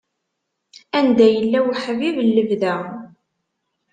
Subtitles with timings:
[0.99, 2.75] Anda yella uḥbib n lebda.